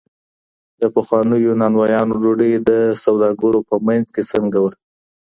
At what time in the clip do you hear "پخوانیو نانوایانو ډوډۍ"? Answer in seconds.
0.95-2.51